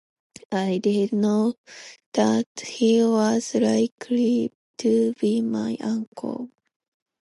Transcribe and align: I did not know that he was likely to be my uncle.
I 0.51 0.79
did 0.79 1.13
not 1.13 1.21
know 1.63 1.73
that 2.13 2.47
he 2.65 3.03
was 3.03 3.53
likely 3.53 4.51
to 4.79 5.13
be 5.19 5.41
my 5.41 5.77
uncle. 5.79 6.49